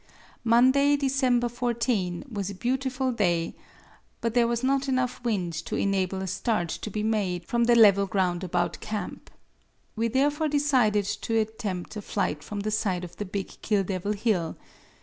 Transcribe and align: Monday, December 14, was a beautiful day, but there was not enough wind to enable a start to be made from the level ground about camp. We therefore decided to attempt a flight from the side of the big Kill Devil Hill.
Monday, 0.43 0.95
December 0.97 1.47
14, 1.47 2.25
was 2.27 2.49
a 2.49 2.55
beautiful 2.55 3.11
day, 3.11 3.53
but 4.19 4.33
there 4.33 4.47
was 4.47 4.63
not 4.63 4.89
enough 4.89 5.23
wind 5.23 5.53
to 5.53 5.75
enable 5.75 6.23
a 6.23 6.27
start 6.27 6.69
to 6.69 6.89
be 6.89 7.03
made 7.03 7.45
from 7.45 7.65
the 7.65 7.75
level 7.75 8.07
ground 8.07 8.43
about 8.43 8.79
camp. 8.79 9.29
We 9.95 10.07
therefore 10.07 10.47
decided 10.47 11.05
to 11.05 11.37
attempt 11.37 11.95
a 11.97 12.01
flight 12.01 12.43
from 12.43 12.61
the 12.61 12.71
side 12.71 13.03
of 13.03 13.17
the 13.17 13.25
big 13.25 13.61
Kill 13.61 13.83
Devil 13.83 14.13
Hill. 14.13 14.57